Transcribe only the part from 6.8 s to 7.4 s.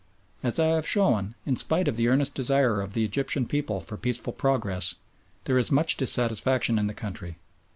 the country.